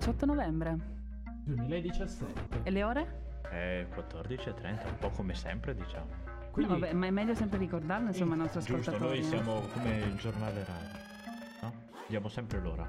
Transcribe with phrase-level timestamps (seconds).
[0.00, 0.76] 18 novembre.
[1.44, 2.60] 2017.
[2.62, 3.18] E le ore?
[3.42, 6.06] È 14.30, un po' come sempre, diciamo.
[6.50, 9.20] Quindi No, vabbè, ma è meglio sempre ricordarlo, insomma, ai nostri Giusto, ascoltatori.
[9.20, 9.28] noi no?
[9.28, 10.98] siamo come il giornale radio,
[11.60, 11.72] no?
[12.08, 12.88] Diamo sempre l'ora.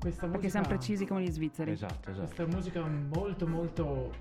[0.00, 1.70] questa Perché musica siamo precisi come gli svizzeri.
[1.70, 2.26] Esatto, esatto.
[2.26, 4.12] Questa musica molto molto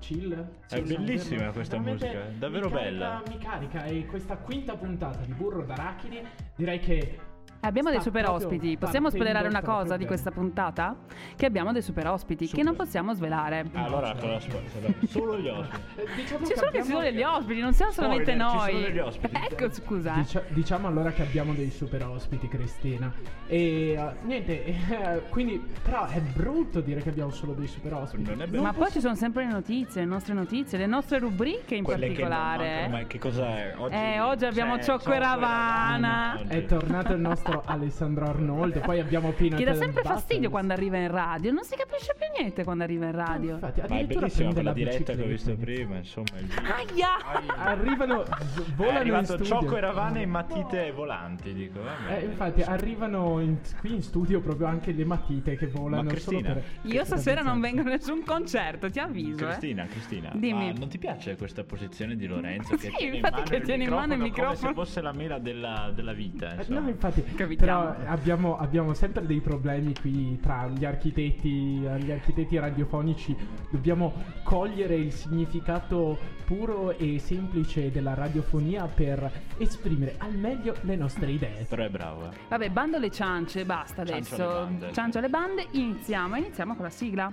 [0.00, 0.32] chill.
[0.68, 3.22] È bellissima davvero- questa veramente musica, davvero mi carica- bella.
[3.28, 6.20] Mi carica e questa quinta puntata di Burro d'Arachidi
[6.56, 7.20] direi che Eh,
[7.60, 8.76] Abbiamo dei super ospiti.
[8.76, 10.94] Possiamo spoilerare una cosa di questa puntata?
[11.34, 13.66] Che abbiamo dei super ospiti che non possiamo svelare.
[13.72, 14.60] Allora, cosa spo-
[15.08, 15.80] solo gli ospiti.
[15.96, 18.70] Eh, diciamo Ci sono che ci sono degli ospiti, non siamo solamente Spoiler, ci noi.
[18.72, 19.36] sono degli ospiti.
[19.50, 20.14] Ecco, scusa.
[20.14, 20.20] eh.
[20.20, 23.12] Dicia- diciamo allora che abbiamo dei super ospiti, Cristina.
[23.48, 28.30] E eh, niente, eh, quindi, però è brutto dire che abbiamo solo dei super ospiti.
[28.30, 28.62] Non è bello.
[28.62, 32.12] Ma poi ci sono sempre le notizie, le nostre notizie, le nostre rubriche in Quelle
[32.12, 32.68] che non particolare.
[32.82, 33.74] mancano, ma che cosa è?
[33.76, 36.40] Oggi, Eh, oggi abbiamo Ciocco e Ravana.
[36.46, 38.80] È tornato il nostro Alessandro Arnoldo.
[38.80, 40.20] Poi abbiamo Pino Che dà sempre Buttons.
[40.20, 41.52] fastidio quando arriva in radio.
[41.52, 43.52] Non si capisce più niente quando arriva in radio.
[43.54, 46.26] Infatti, Ma è bellissima quella la diretta che ho visto prima, insomma.
[46.38, 46.72] Il video.
[46.72, 47.56] Aia!
[47.56, 49.44] Arrivano, v- È volano in arrivato studio.
[49.44, 51.80] Ciocco e Ravana in matite volanti, dico.
[51.82, 52.18] vabbè.
[52.20, 56.38] Eh, infatti arrivano in- qui in studio proprio anche le matite che volano Ma solo
[56.38, 56.52] Cristina?
[56.54, 59.44] per Io stasera non vengo a nessun concerto, ti avviso.
[59.44, 59.48] eh.
[59.48, 60.72] Cristina, Cristina, Dimmi.
[60.72, 63.56] ma non ti piace questa posizione di Lorenzo che Sì, tiene in infatti mano che
[63.56, 64.68] il tiene in mano il come microfono.
[64.68, 66.80] se fosse la mela della, della vita, Eh, insomma.
[66.80, 67.22] No, infatti.
[67.46, 73.36] Però abbiamo, abbiamo sempre dei problemi qui tra gli architetti, gli architetti radiofonici.
[73.70, 81.30] Dobbiamo cogliere il significato puro e semplice della radiofonia per esprimere al meglio le nostre
[81.30, 81.64] idee.
[81.68, 82.36] Però è bravo, eh.
[82.48, 84.68] Vabbè, bando le ciance, basta adesso.
[84.92, 86.36] Ciancio alle bande, iniziamo.
[86.36, 87.32] Iniziamo con la sigla.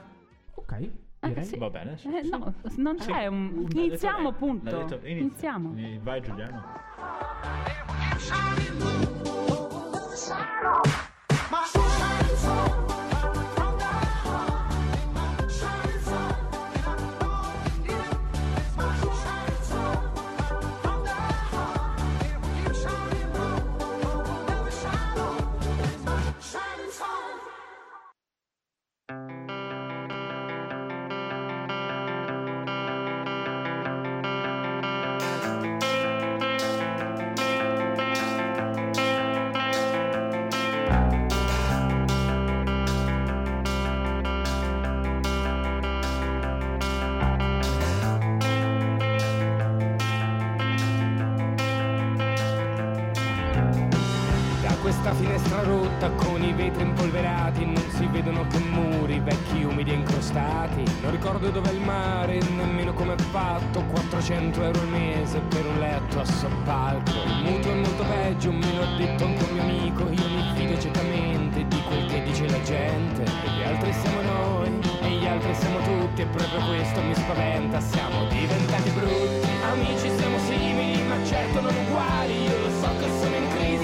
[0.55, 0.89] Ok,
[1.21, 1.57] Eh, sì.
[1.57, 2.29] Va bene, sì, Eh, sì.
[2.29, 3.27] no, non c'è Sì.
[3.27, 3.67] un.
[3.73, 4.69] Iniziamo, punto.
[4.69, 5.55] L'ha detto- inizia.
[5.57, 5.99] Iniziamo.
[6.03, 6.63] Vai Giuliano.
[10.29, 12.04] Da
[55.05, 59.93] questa finestra rotta con i vetri impolverati non si vedono che muri vecchi umidi e
[59.93, 60.83] incrostati.
[61.03, 63.83] Non ricordo dov'è il mare, nemmeno come è fatto.
[63.83, 67.11] 400 euro al mese per un letto a soppalco.
[67.11, 70.03] Il è molto peggio, me lo ha detto anche un mio amico.
[70.09, 73.23] Io mi fido ciecamente di quel che dice la gente.
[73.25, 76.21] E gli altri siamo noi, e gli altri siamo tutti.
[76.23, 79.49] E proprio questo mi spaventa, siamo diventati brutti.
[79.69, 82.41] Amici siamo simili, ma certo non uguali.
[82.41, 83.74] Io lo so che sono in crisi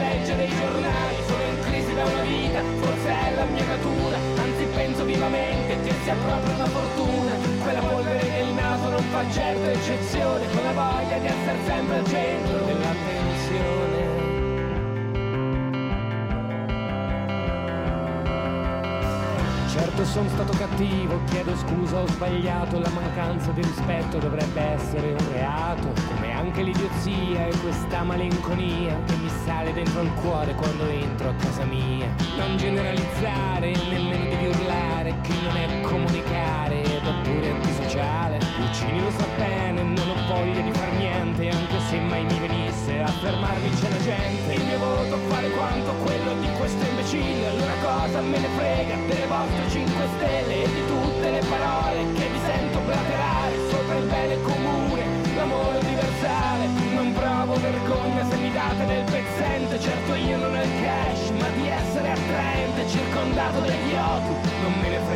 [0.00, 1.16] leggere i giornali.
[1.26, 4.16] Sono in crisi da una vita, forse è la mia natura.
[4.16, 7.32] Anzi penso vivamente che sia proprio una fortuna.
[7.62, 10.46] Quella polvere nel naso non fa certo eccezione.
[10.52, 13.99] Con la voglia di essere sempre al centro dell'attenzione.
[20.00, 25.32] Certo sono stato cattivo, chiedo scusa, ho sbagliato, la mancanza di rispetto dovrebbe essere un
[25.32, 31.28] reato, come anche l'idiozia e questa malinconia che mi sale dentro il cuore quando entro
[31.28, 32.08] a casa mia.
[32.38, 38.38] Non generalizzare, nemmeno devi urlare, che non è comunicare ed è pure antisociale.
[38.38, 40.09] Puccini lo sa bene, non
[43.20, 44.54] fermarmi c'è la gente.
[44.54, 49.26] Il mio voto vale quanto quello di questo imbecille, allora cosa me ne frega delle
[49.26, 54.40] vostre 5 stelle e di tutte le parole che vi sento blaterare sopra il bene
[54.40, 55.04] comune,
[55.36, 56.64] l'amore universale.
[56.94, 61.48] Non provo vergogna se mi date del pezzente, certo io non ho il cash, ma
[61.56, 65.09] di essere attraente, circondato da idioti, non me ne frega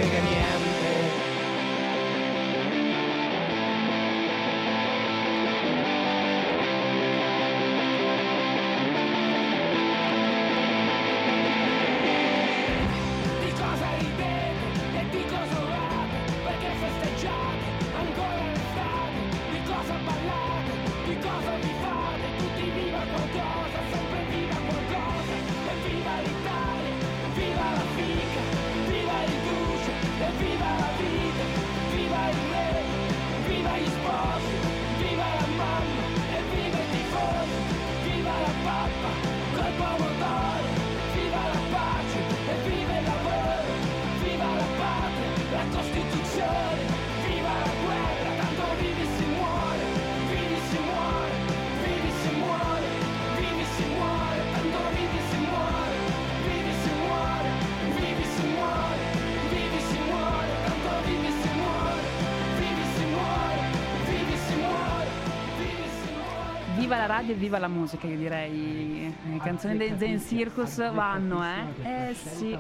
[67.07, 69.15] la radio e viva la musica, io direi.
[69.31, 72.09] Le canzoni dei Zen Circus vanno, eh.
[72.09, 72.57] Eh sì.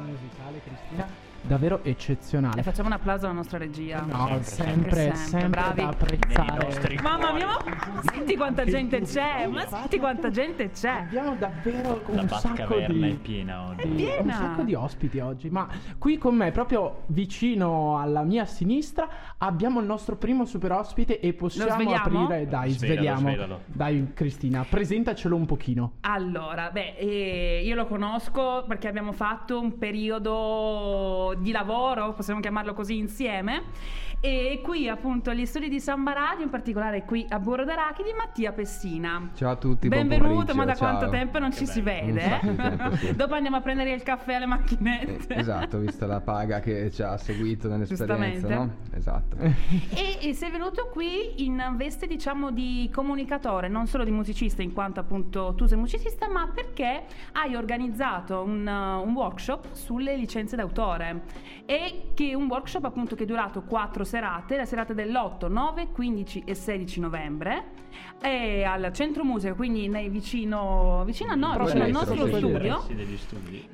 [1.46, 2.60] Davvero eccezionale.
[2.60, 4.00] E facciamo un applauso alla nostra regia.
[4.00, 5.80] No, Sempre, sempre, sempre, bravi.
[5.82, 7.00] da apprezzare.
[7.02, 11.00] Mamma mia, ma senti quanta gente c'è, ma senti quanta gente c'è.
[11.00, 13.82] Abbiamo davvero La un sacco Batcaverna è di piena oggi.
[13.82, 14.22] È piena.
[14.22, 15.68] un sacco di ospiti oggi, ma
[15.98, 19.06] qui con me, proprio vicino alla mia sinistra,
[19.36, 22.24] abbiamo il nostro primo super ospite e possiamo svegliamo?
[22.24, 22.46] aprire.
[22.46, 23.60] Dai, Svelalo, svelalo.
[23.66, 25.92] Dai, Cristina, presentacelo un pochino.
[26.00, 32.74] Allora, beh, eh, io lo conosco perché abbiamo fatto un periodo di lavoro, possiamo chiamarlo
[32.74, 33.62] così, insieme.
[34.20, 38.52] E qui appunto agli studi di Samba Radio, in particolare qui a Burro d'Arachidi, Mattia
[38.52, 39.28] Pessina.
[39.34, 40.88] Ciao a tutti, Benvenuto, ma da ciao.
[40.96, 42.14] quanto tempo non ci si bello.
[42.14, 42.20] vede?
[42.22, 43.14] Sacco di tempo, sì.
[43.16, 45.34] Dopo andiamo a prendere il caffè alle Eh, macchinette.
[45.34, 48.70] esatto, vista la paga che ci ha seguito nell'esperienza, no?
[48.94, 49.36] Esatto.
[49.36, 54.72] E, e sei venuto qui in veste, diciamo, di comunicatore, non solo di musicista, in
[54.72, 57.02] quanto appunto tu sei musicista, ma perché
[57.32, 61.23] hai organizzato un, uh, un workshop sulle licenze d'autore.
[61.66, 65.88] E che è un workshop appunto che è durato quattro serate, la serata dell'8, 9,
[65.92, 67.64] 15 e 16 novembre,
[68.20, 72.84] e al centro musica, quindi nei vicino, vicino a noi, vicino al dentro, nostro studio.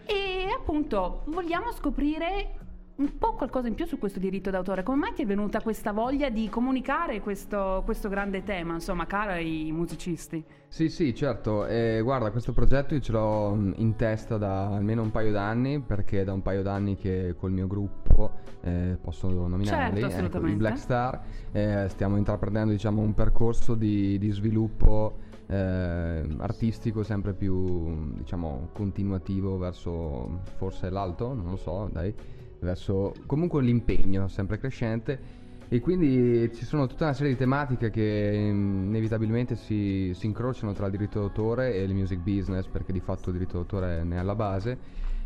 [0.06, 2.54] E appunto vogliamo scoprire
[3.00, 4.82] un po' qualcosa in più su questo diritto d'autore.
[4.82, 9.30] Come mai ti è venuta questa voglia di comunicare questo, questo grande tema, insomma, caro
[9.30, 10.44] ai musicisti?
[10.68, 11.66] Sì, sì, certo.
[11.66, 15.80] Eh, guarda, questo progetto io ce l'ho mh, in testa da almeno un paio d'anni,
[15.80, 20.56] perché è da un paio d'anni che col mio gruppo, eh, posso nominarli, Certo, ecco,
[20.56, 21.20] Black Star,
[21.52, 29.56] eh, stiamo intraprendendo diciamo, un percorso di, di sviluppo eh, artistico sempre più diciamo, continuativo
[29.56, 32.14] verso forse l'alto, non lo so, dai,
[32.60, 35.38] verso comunque l'impegno sempre crescente.
[35.72, 40.72] E quindi ci sono tutta una serie di tematiche che mm, inevitabilmente si, si incrociano
[40.72, 44.16] tra il diritto d'autore e il music business, perché di fatto il diritto d'autore ne
[44.16, 44.78] è alla base.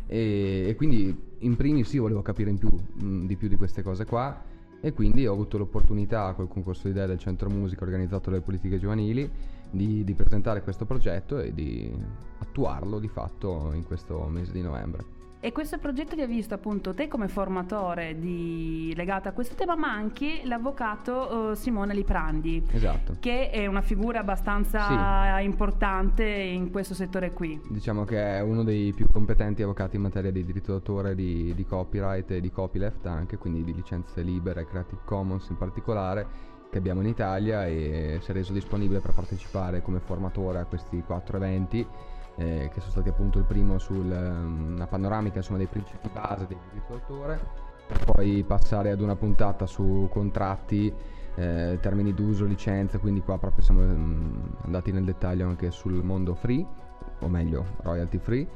[0.05, 2.69] E, e quindi in primis io volevo capire più,
[3.03, 4.53] mm, di più di queste cose qua.
[4.81, 8.77] E quindi ho avuto l'opportunità col concorso di idee del Centro Musica organizzato dalle politiche
[8.77, 9.27] giovanili
[9.71, 11.91] di, di presentare questo progetto e di
[12.37, 15.14] attuarlo di fatto in questo mese di novembre.
[15.45, 19.75] E questo progetto ti ha visto appunto te come formatore di- legato a questo tema,
[19.75, 23.17] ma anche l'avvocato eh, Simone Liprandi, Esatto.
[23.19, 27.61] che è una figura abbastanza importante in questo settore qui.
[27.69, 31.63] Diciamo che è uno dei più competenti avvocati in materia di diritto d'autore, di, di
[31.63, 36.25] copyright e di copyleft anche, quindi di licenze libere, Creative Commons in particolare,
[36.71, 41.03] che abbiamo in Italia e si è reso disponibile per partecipare come formatore a questi
[41.05, 41.85] quattro eventi,
[42.37, 46.57] eh, che sono stati appunto il primo su una panoramica insomma, dei principi base del
[46.69, 47.39] diritto d'autore,
[47.87, 50.93] per poi passare ad una puntata su contratti,
[51.35, 56.33] eh, termini d'uso, licenze, quindi qua proprio siamo mm, andati nel dettaglio anche sul mondo
[56.33, 56.65] free,
[57.19, 58.47] o meglio royalty free,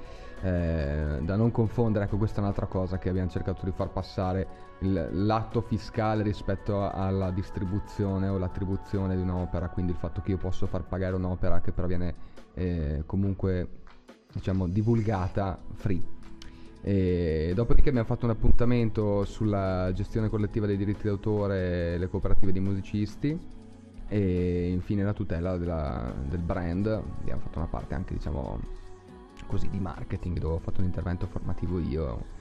[0.41, 4.47] eh, da non confondere, ecco questa è un'altra cosa che abbiamo cercato di far passare,
[4.79, 10.37] il- l'atto fiscale rispetto alla distribuzione o l'attribuzione di un'opera, quindi il fatto che io
[10.37, 12.15] posso far pagare un'opera che però viene
[12.59, 13.67] eh, comunque
[14.33, 16.17] diciamo divulgata free.
[16.81, 22.51] E dopodiché abbiamo fatto un appuntamento sulla gestione collettiva dei diritti d'autore e le cooperative
[22.51, 23.37] di musicisti
[24.07, 26.85] e infine la tutela della- del brand.
[26.87, 28.59] Abbiamo fatto una parte anche diciamo
[29.47, 32.37] così di marketing dove ho fatto un intervento formativo io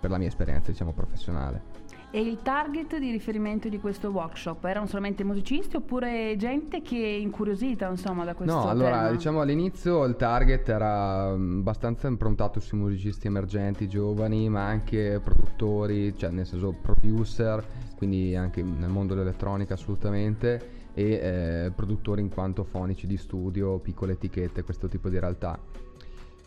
[0.00, 1.77] per la mia esperienza diciamo professionale.
[2.10, 7.18] E il target di riferimento di questo workshop erano solamente musicisti oppure gente che è
[7.18, 9.10] incuriosita insomma da questo No, allora tema?
[9.10, 16.16] diciamo all'inizio il target era mm, abbastanza improntato sui musicisti emergenti, giovani, ma anche produttori,
[16.16, 17.62] cioè nel senso producer,
[17.98, 24.12] quindi anche nel mondo dell'elettronica assolutamente, e eh, produttori in quanto fonici di studio, piccole
[24.12, 25.58] etichette, questo tipo di realtà.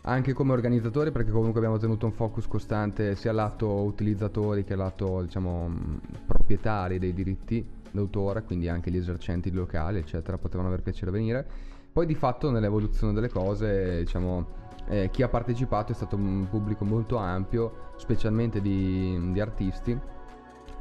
[0.04, 5.22] Anche come organizzatori perché comunque abbiamo tenuto un focus costante sia lato utilizzatori che lato
[5.22, 11.12] diciamo mh, proprietari dei diritti d'autore, quindi anche gli esercenti locali eccetera potevano aver piacere
[11.12, 11.46] venire.
[11.92, 14.46] Poi di fatto nell'evoluzione delle cose diciamo
[14.88, 19.96] eh, chi ha partecipato è stato un pubblico molto ampio, specialmente di, di artisti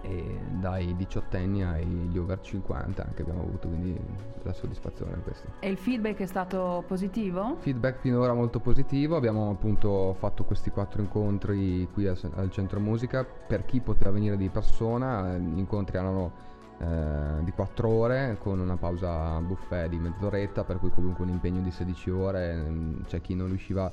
[0.01, 3.97] e dai diciottenni agli over 50 anche abbiamo avuto quindi
[4.43, 5.47] la soddisfazione in questo.
[5.59, 7.57] E il feedback è stato positivo?
[7.59, 13.23] Feedback finora molto positivo, abbiamo appunto fatto questi quattro incontri qui al, al centro musica,
[13.23, 18.59] per chi poteva venire di persona, eh, gli incontri erano eh, di quattro ore con
[18.59, 23.21] una pausa buffet di mezz'oretta, per cui comunque un impegno di 16 ore, ehm, c'è
[23.21, 23.91] chi non riusciva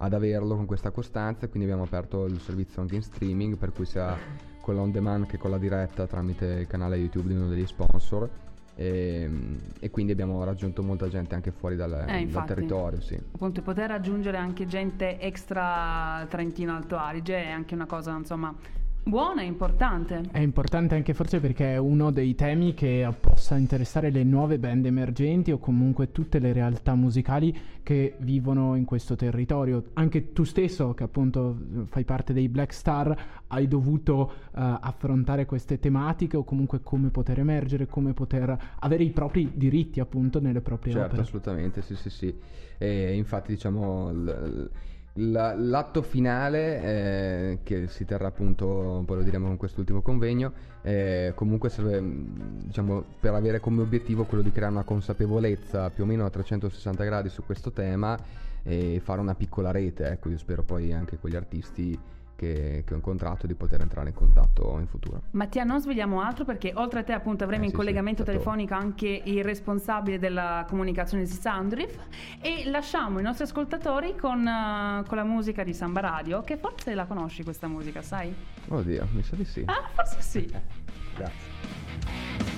[0.00, 3.84] ad averlo con questa costanza, quindi abbiamo aperto il servizio anche in streaming, per cui
[3.84, 4.16] sia
[4.68, 8.28] con l'on demand che con la diretta tramite il canale YouTube di uno degli sponsor
[8.74, 9.30] e,
[9.80, 12.48] e quindi abbiamo raggiunto molta gente anche fuori dal, Eh, dal infatti.
[12.48, 13.14] territorio, sì.
[13.14, 18.54] Appunto, poter raggiungere anche gente extra Trentino Alto Adige è anche una cosa, insomma,
[19.08, 20.20] buona e importante.
[20.30, 24.84] È importante anche forse perché è uno dei temi che possa interessare le nuove band
[24.84, 29.84] emergenti o comunque tutte le realtà musicali che vivono in questo territorio.
[29.94, 35.78] Anche tu stesso, che appunto fai parte dei Black Star, hai dovuto eh, affrontare queste
[35.78, 40.92] tematiche o comunque come poter emergere, come poter avere i propri diritti appunto nelle proprie
[40.92, 41.22] Certo, opere.
[41.22, 42.34] assolutamente, sì, sì, sì.
[42.76, 44.70] E infatti, diciamo, l- l-
[45.18, 51.68] l'atto finale eh, che si terrà appunto, poi lo diremo con quest'ultimo convegno, eh, comunque
[51.68, 56.24] serve, mh, diciamo, per avere come obiettivo quello di creare una consapevolezza più o meno
[56.24, 58.16] a 360 gradi su questo tema
[58.62, 61.98] e fare una piccola rete, ecco, io spero poi anche con gli artisti
[62.38, 65.22] che, che ho incontrato di poter entrare in contatto in futuro.
[65.32, 68.22] Mattia, non svegliamo altro perché oltre a te appunto avremo Eh, in sì, sì, collegamento
[68.22, 68.30] certo.
[68.30, 71.98] telefonico anche il responsabile della comunicazione di Soundriff
[72.40, 76.94] e lasciamo i nostri ascoltatori con, eh, con la musica di Samba Radio, che forse
[76.94, 78.32] la conosci questa musica, sai?
[78.68, 79.64] Oddio, mi sa di sì.
[79.66, 80.46] Ah, forse sì.
[81.18, 82.57] Grazie.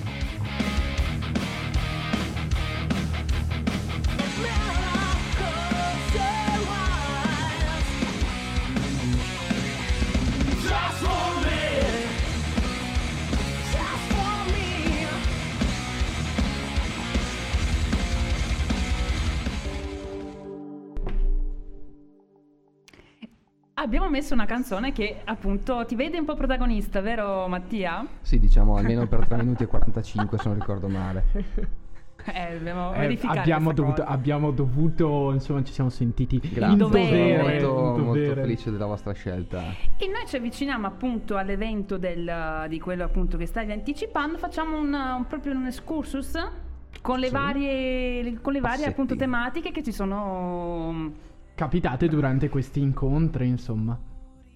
[23.81, 28.05] Abbiamo messo una canzone che appunto ti vede un po' protagonista, vero Mattia?
[28.21, 31.23] Sì, diciamo almeno per 3 minuti e 45 se non ricordo male.
[32.23, 37.59] Eh, dobbiamo Eh, abbiamo, dovuto, abbiamo dovuto, insomma, ci siamo sentiti Grazie, in dovere.
[37.59, 39.63] sono molto, molto felice della vostra scelta.
[39.97, 44.93] E noi ci avviciniamo appunto all'evento del- di quello appunto che stavi anticipando, facciamo un,
[44.93, 46.33] un- proprio un excursus
[47.01, 47.33] con le Sì.
[47.33, 51.11] varie, con le varie appunto tematiche che ci sono
[51.61, 53.95] capitate durante questi incontri, insomma.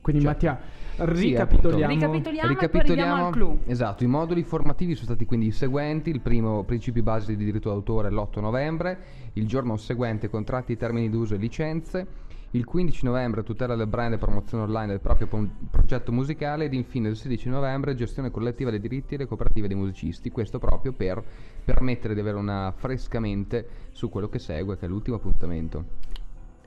[0.01, 0.45] Quindi Certo.
[0.47, 1.93] Mattia, Sì, ricapitoliamo.
[1.93, 2.55] Ricapitoliamo.
[2.55, 3.59] poi arriviamo al clou.
[3.65, 7.69] Esatto, i moduli formativi sono stati quindi i seguenti: il primo, principi base di diritto
[7.69, 8.97] d'autore l'8 novembre,
[9.33, 12.07] il giorno seguente, contratti, termini d'uso e licenze,
[12.51, 15.27] il 15 novembre, tutela del brand e promozione online del proprio
[15.69, 19.77] progetto musicale ed infine il 16 novembre, gestione collettiva dei diritti e le cooperative dei
[19.77, 20.31] musicisti.
[20.31, 21.21] Questo proprio per
[21.63, 26.13] permettere di avere una fresca mente su quello che segue, che è l'ultimo appuntamento.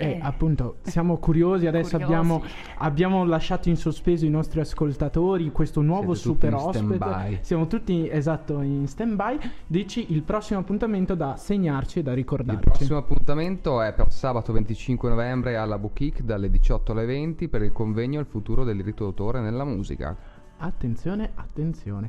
[0.00, 0.18] Eh, Eh.
[0.22, 1.66] appunto, siamo curiosi.
[1.66, 2.12] Adesso Curiosi.
[2.12, 2.42] abbiamo,
[2.78, 5.50] abbiamo lasciato in sospeso i nostri ascoltatori.
[5.50, 6.94] Questo nuovo Siete tutti super in ospite.
[6.96, 7.38] stand-by.
[7.42, 9.38] Siamo tutti esatto in stand by.
[9.66, 12.62] Dici il prossimo appuntamento da segnarci e da Il ricordarci.
[12.62, 17.72] prossimo appuntamento è per sabato 25 novembre alla Boutique dalle 18 alle 20 per il
[17.72, 20.16] convegno Il futuro del diritto d'autore nella musica.
[20.58, 22.08] Attenzione, attenzione.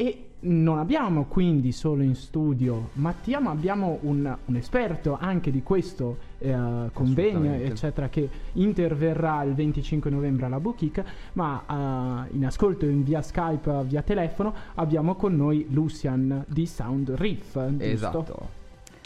[0.00, 5.64] E non abbiamo quindi solo in studio Mattia, ma abbiamo un, un esperto anche di
[5.64, 6.56] questo eh,
[6.92, 13.22] convegno, eccetera, che interverrà il 25 novembre alla Boutique, ma eh, in ascolto in via
[13.22, 17.84] Skype, via telefono, abbiamo con noi Lucian di Sound Riff, giusto?
[17.84, 18.48] Esatto.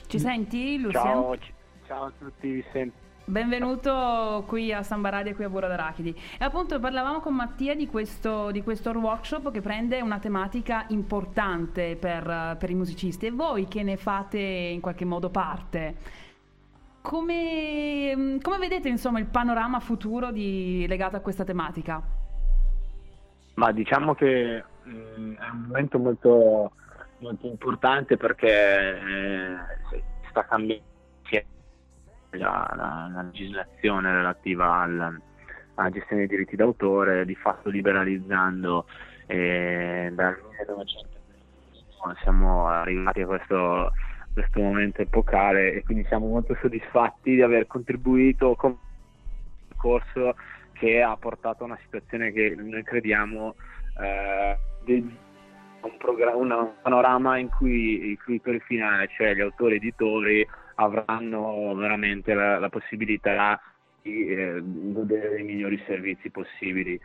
[0.09, 1.03] Ci senti Lucian?
[1.05, 1.53] Ciao, ci-
[1.87, 3.02] ciao a tutti, vi sento.
[3.25, 6.11] Benvenuto qui a Samba Radio e qui a Burro d'Arachidi.
[6.39, 11.97] E appunto parlavamo con Mattia di questo, di questo workshop che prende una tematica importante
[11.97, 15.95] per, per i musicisti e voi che ne fate in qualche modo parte.
[17.01, 22.03] Come, come vedete insomma il panorama futuro di- legato a questa tematica?
[23.55, 26.73] Ma diciamo che mm, è un momento molto,
[27.19, 30.91] molto importante perché eh, sta cambiando
[32.39, 35.21] la, la- la legislazione relativa al-
[35.75, 38.87] alla gestione dei diritti d'autore, di fatto liberalizzando
[39.27, 41.21] eh, dal 1900
[42.23, 43.93] siamo arrivati a questo,
[44.33, 50.35] questo momento epocale e quindi siamo molto soddisfatti di aver contribuito con un corso
[50.73, 53.55] che ha portato a una situazione che noi crediamo
[54.01, 55.13] eh, un,
[56.35, 62.59] una- un panorama in cui il fruitore finale, cioè gli autori editori, avranno veramente la,
[62.59, 63.61] la possibilità
[64.03, 67.01] di eh, godere dei migliori servizi possibili.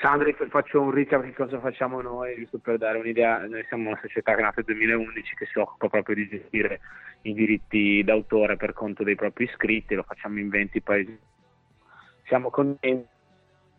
[0.00, 3.46] Sandri, faccio un recap di cosa facciamo noi, giusto per dare un'idea.
[3.46, 6.80] Noi siamo una società che nata nel 2011 che si occupa proprio di gestire
[7.22, 11.18] i diritti d'autore per conto dei propri iscritti, lo facciamo in 20 paesi.
[12.24, 13.06] Siamo contenti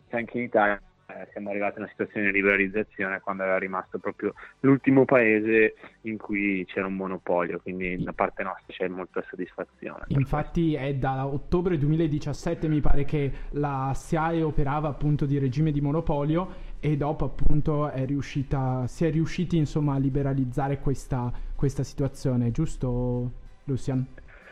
[0.08, 3.98] che anche in Italia eh, siamo arrivati a una situazione di liberalizzazione quando era rimasto
[3.98, 10.04] proprio l'ultimo paese in cui c'era un monopolio, quindi da parte nostra c'è molta soddisfazione.
[10.08, 15.80] Infatti è da ottobre 2017 mi pare che la SIAE operava appunto di regime di
[15.80, 22.50] monopolio e dopo appunto è riuscita, si è riusciti insomma a liberalizzare questa, questa situazione,
[22.50, 23.30] giusto
[23.64, 24.06] Lucian?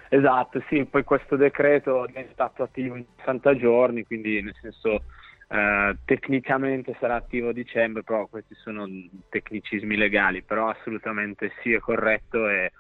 [0.09, 5.05] Esatto, sì, poi questo decreto è stato attivo in 60 giorni, quindi nel senso
[5.53, 8.89] eh, tecnicamente sarà attivo a dicembre, però questi sono
[9.29, 12.73] tecnicismi legali, però assolutamente sì è corretto e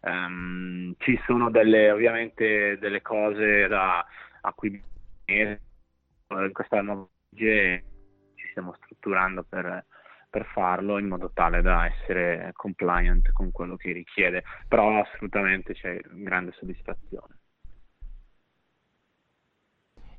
[0.00, 4.04] um, ci sono delle, ovviamente delle cose da,
[4.40, 4.82] a cui
[5.26, 5.58] in
[6.50, 7.84] questa nuova legge
[8.34, 9.84] ci stiamo strutturando per,
[10.28, 16.00] per farlo in modo tale da essere compliant con quello che richiede, però assolutamente c'è
[16.10, 17.35] grande soddisfazione.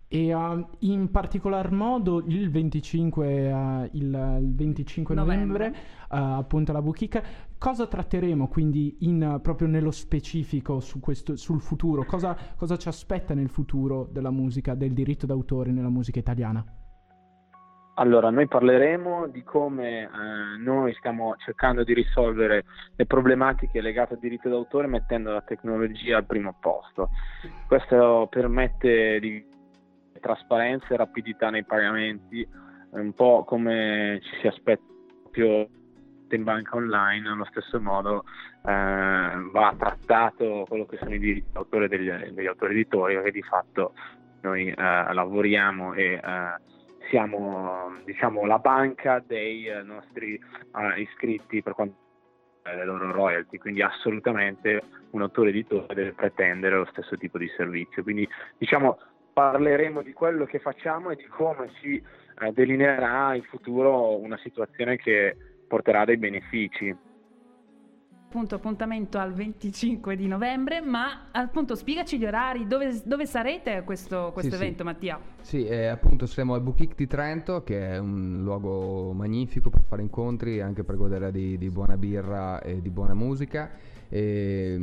[0.09, 6.71] E uh, in particolar modo il 25, uh, il, il 25 novembre, novembre uh, appunto
[6.71, 7.21] la Buchica,
[7.57, 12.05] cosa tratteremo quindi in, proprio nello specifico su questo, sul futuro?
[12.05, 16.63] Cosa, cosa ci aspetta nel futuro della musica, del diritto d'autore nella musica italiana?
[17.99, 20.09] Allora, noi parleremo di come eh,
[20.59, 22.63] noi stiamo cercando di risolvere
[22.95, 27.09] le problematiche legate al diritto d'autore mettendo la tecnologia al primo posto.
[27.67, 29.43] Questo permette di
[30.19, 32.47] trasparenza e rapidità nei pagamenti,
[32.91, 34.83] un po' come ci si aspetta
[35.31, 35.67] più
[36.29, 38.23] in banca online, allo stesso modo
[38.65, 43.43] eh, va trattato quello che sono i diritti d'autore degli, degli autori editori, perché di
[43.43, 43.93] fatto
[44.41, 46.21] noi eh, lavoriamo e eh,
[47.09, 50.39] siamo diciamo, la banca dei eh, nostri
[50.73, 51.95] uh, iscritti per quanto
[52.63, 54.81] riguarda le loro royalty, quindi assolutamente
[55.11, 58.03] un autore editore deve pretendere lo stesso tipo di servizio.
[58.03, 58.97] Quindi diciamo
[59.37, 62.01] parleremo di quello che facciamo e di come si
[62.41, 66.95] uh, delineerà in futuro una situazione che porterà dei benefici
[68.29, 73.83] appunto appuntamento al 25 di novembre, ma appunto spiegaci gli orari, dove, dove sarete a
[73.83, 74.83] questo, questo sì, evento sì.
[74.83, 75.19] Mattia?
[75.39, 80.01] Sì, eh, appunto saremo al Boutique di Trento, che è un luogo magnifico per fare
[80.01, 83.71] incontri, anche per godere di, di buona birra e di buona musica.
[84.09, 84.77] E,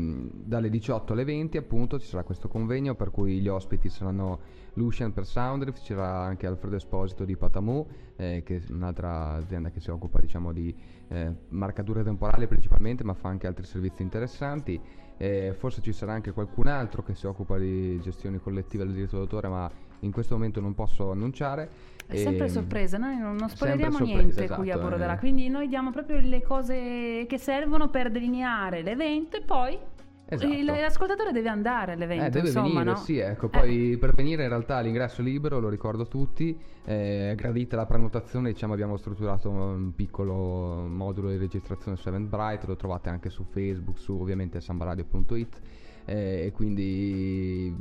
[0.45, 5.13] dalle 18 alle 20 appunto ci sarà questo convegno per cui gli ospiti saranno Lucian
[5.13, 9.81] per Soundrift, ci sarà anche Alfredo Esposito di Patamu, eh, che è un'altra azienda che
[9.81, 10.75] si occupa diciamo di
[11.09, 14.81] eh, marcature temporali principalmente, ma fa anche altri servizi interessanti.
[15.17, 19.17] Eh, forse ci sarà anche qualcun altro che si occupa di gestioni collettive del diritto
[19.17, 19.71] d'autore, ma
[20.05, 21.93] in questo momento non posso annunciare.
[22.07, 25.19] È sempre sorpresa, noi non, spoileriamo niente esatto, qui a Borodera, eh.
[25.19, 29.79] quindi noi diamo proprio le cose che servono per delineare l'evento e poi
[30.27, 30.81] Esatto.
[30.81, 32.25] L'ascoltatore deve andare all'evento.
[32.25, 32.97] Eh, deve insomma, venire, no?
[32.97, 33.49] sì, ecco.
[33.49, 33.99] Poi eh.
[33.99, 36.59] per venire in realtà l'ingresso è libero, lo ricordo a tutti.
[36.85, 42.77] Eh, gradita la prenotazione, diciamo, abbiamo strutturato un piccolo modulo di registrazione su Eventbrite, lo
[42.77, 45.61] trovate anche su Facebook, su ovviamente sambaradio.it.
[46.07, 47.75] Eh, e quindi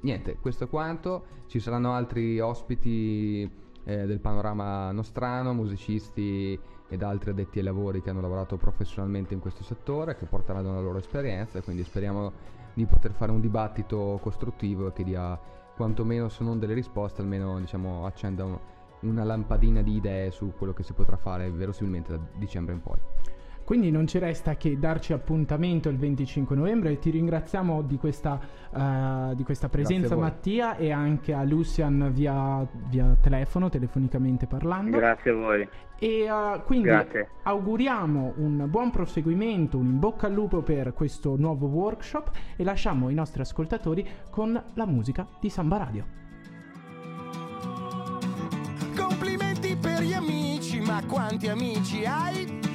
[0.00, 1.24] niente, questo è quanto.
[1.46, 3.50] Ci saranno altri ospiti
[3.84, 9.40] eh, del panorama nostrano, musicisti ed altri addetti ai lavori che hanno lavorato professionalmente in
[9.40, 12.32] questo settore, che porteranno la loro esperienza quindi speriamo
[12.74, 15.38] di poter fare un dibattito costruttivo che dia
[15.74, 18.44] quantomeno se non delle risposte, almeno diciamo accenda
[19.00, 22.98] una lampadina di idee su quello che si potrà fare verosimilmente da dicembre in poi.
[23.66, 27.00] Quindi non ci resta che darci appuntamento il 25 novembre.
[27.00, 28.38] Ti ringraziamo di questa,
[28.70, 34.96] uh, di questa presenza, Mattia, e anche a Lucian via, via, telefono, telefonicamente parlando.
[34.96, 35.68] Grazie a voi.
[35.98, 37.28] E uh, quindi Grazie.
[37.42, 43.08] auguriamo un buon proseguimento, un in bocca al lupo per questo nuovo workshop e lasciamo
[43.08, 46.04] i nostri ascoltatori con la musica di Samba Radio.
[48.96, 52.65] Complimenti per gli amici, ma quanti amici hai?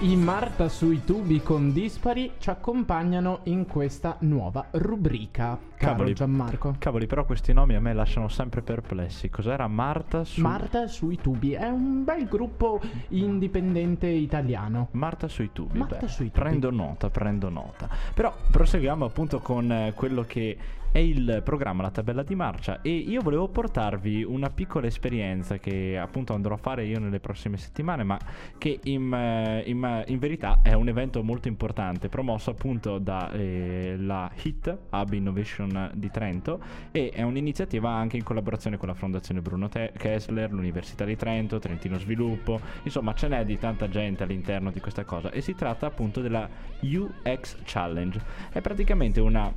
[0.00, 5.58] I Marta sui tubi con dispari ci accompagnano in questa nuova rubrica.
[5.74, 6.76] Caro cavoli, Gianmarco.
[6.78, 9.28] Cavoli, però questi nomi a me lasciano sempre perplessi.
[9.28, 10.40] Cos'era Marta su...
[10.40, 14.86] Marta sui tubi è un bel gruppo indipendente italiano.
[14.92, 15.78] Marta sui tubi.
[15.78, 16.38] Marta Beh, sui tubi.
[16.38, 17.88] Prendo nota, prendo nota.
[18.14, 20.56] Però proseguiamo appunto con eh, quello che
[20.90, 25.98] è il programma La tabella di marcia e io volevo portarvi una piccola esperienza che
[25.98, 28.18] appunto andrò a fare io nelle prossime settimane ma
[28.56, 33.98] che in, eh, in, in verità è un evento molto importante promosso appunto dalla eh,
[34.42, 39.68] HIT Hub Innovation di Trento e è un'iniziativa anche in collaborazione con la Fondazione Bruno
[39.68, 44.80] Te- Kessler, l'Università di Trento, Trentino Sviluppo insomma ce n'è di tanta gente all'interno di
[44.80, 46.48] questa cosa e si tratta appunto della
[46.80, 48.20] UX Challenge.
[48.50, 49.52] È praticamente una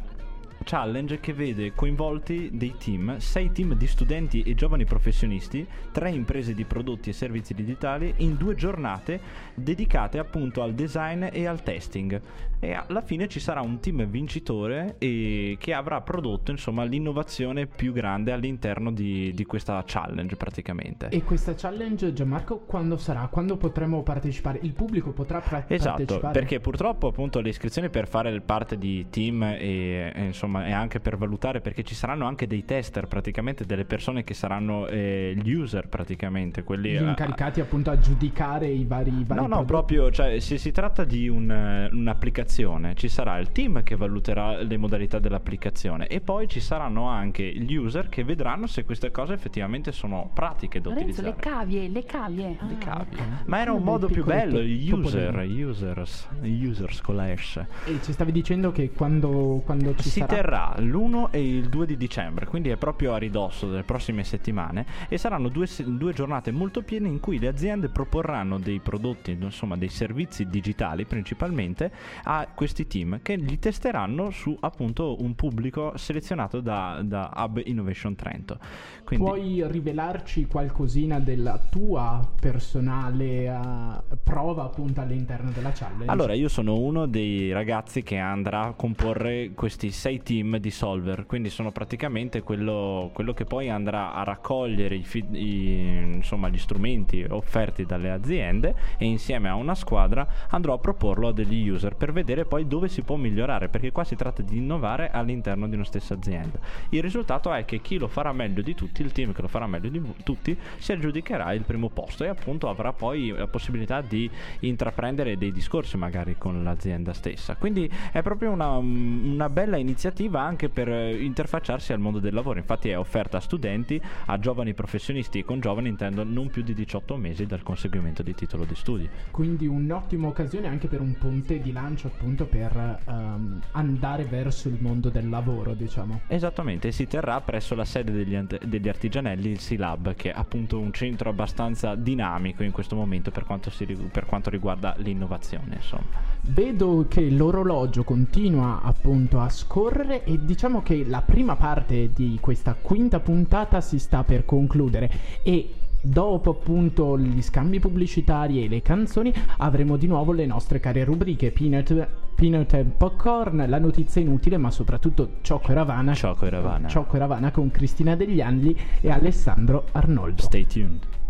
[0.63, 6.53] challenge che vede coinvolti dei team, sei team di studenti e giovani professionisti, tre imprese
[6.53, 9.19] di prodotti e servizi digitali in due giornate
[9.53, 12.21] dedicate appunto al design e al testing.
[12.59, 17.91] E alla fine ci sarà un team vincitore e che avrà prodotto insomma l'innovazione più
[17.91, 21.09] grande all'interno di, di questa challenge praticamente.
[21.09, 23.27] E questa challenge, Gianmarco, quando sarà?
[23.31, 24.59] Quando potremo partecipare?
[24.61, 26.33] Il pubblico potrà pra- Esatto, partecipare?
[26.33, 30.99] perché purtroppo appunto le iscrizioni per fare parte di team e, e, insomma e anche
[30.99, 35.51] per valutare perché ci saranno anche dei tester praticamente delle persone che saranno eh, gli
[35.53, 39.63] user praticamente quelli Gli a- incaricati appunto a giudicare i vari, i vari No, no,
[39.63, 39.65] prodotti.
[39.65, 44.61] proprio, cioè, se si tratta di un, eh, un'applicazione, ci sarà il team che valuterà
[44.61, 49.33] le modalità dell'applicazione e poi ci saranno anche gli user che vedranno se queste cose
[49.33, 51.35] effettivamente sono pratiche da Lorenzo, utilizzare.
[51.35, 52.57] le cavie, le cavie.
[52.59, 53.17] Le Ah, cavie.
[53.45, 57.57] Ma era un modo più bello, to- user, users, users con la S.
[57.85, 60.35] E ci stavi dicendo che quando, quando ci si sarà...
[60.41, 64.87] terrà l'1 e il 2 di dicembre, quindi è proprio a ridosso delle prossime settimane
[65.07, 69.77] e saranno due, due giornate molto piene in cui le aziende proporranno dei prodotti, insomma
[69.77, 71.91] dei servizi digitali principalmente
[72.23, 78.15] a questi team che li testeranno su appunto un pubblico selezionato da, da Hub Innovation
[78.15, 78.57] Trento.
[79.03, 86.07] Quindi, Puoi rivelarci qualcosina della tua personale eh, prova appunto all'interno della challenge?
[86.07, 91.25] Allora, io sono uno dei ragazzi che andrà a comporre questi sei team di solver,
[91.25, 97.25] quindi sono praticamente quello, quello che poi andrà a raccogliere i i- insomma, gli strumenti
[97.27, 102.13] offerti dalle aziende e insieme a una squadra andrò a proporlo a degli user per
[102.13, 105.83] vedere poi dove si può migliorare, perché qua si tratta di innovare all'interno di una
[105.83, 106.59] stessa azienda.
[106.89, 109.67] Il risultato è che chi lo farà meglio di tutti, il team che lo farà
[109.67, 114.29] meglio di tutti, si aggiudicherà il primo posto e appunto avrà poi la possibilità di
[114.61, 117.55] intraprendere dei discorsi magari con l'azienda stessa.
[117.57, 122.59] Quindi è proprio una, una bella iniziativa anche per eh, interfacciarsi al mondo del lavoro.
[122.59, 126.73] Infatti è offerta a studenti, a giovani professionisti e con giovani intendo non più di
[126.73, 129.09] 18 mesi dal conseguimento di titolo di studi.
[129.31, 134.77] Quindi un'ottima occasione anche per un ponte di lancio appunto per ehm, andare verso il
[134.79, 136.21] mondo del lavoro, diciamo.
[136.27, 140.79] Esattamente, si terrà presso la sede degli, ant- degli artigianelli, il Silab, che è appunto
[140.79, 145.75] un centro abbastanza dinamico in questo momento per quanto, si per quanto riguarda l'innovazione.
[145.75, 146.29] Insomma.
[146.43, 152.75] Vedo che l'orologio continua appunto a scorrere e diciamo che la prima parte di questa
[152.79, 155.09] quinta puntata si sta per concludere
[155.43, 161.03] e dopo appunto gli scambi pubblicitari e le canzoni avremo di nuovo le nostre care
[161.03, 166.13] rubriche Peanut, Peanut and Popcorn, la notizia inutile ma soprattutto Ciocco e Ravana.
[166.13, 166.87] Ciocco e Ravana.
[166.87, 170.41] Ciocco e Ravana con Cristina Degli Anli e Alessandro Arnoldo.
[170.41, 171.20] Stay tuned.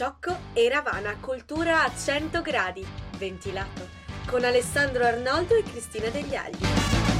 [0.00, 2.82] Ciocco e Ravana Cultura a 100 gradi,
[3.18, 3.86] ventilato,
[4.26, 7.19] con Alessandro Arnoldo e Cristina Degli Agli.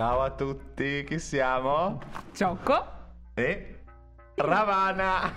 [0.00, 2.00] Ciao a tutti, chi siamo?
[2.32, 2.86] Ciocco.
[3.34, 3.82] E
[4.34, 5.30] Ravana.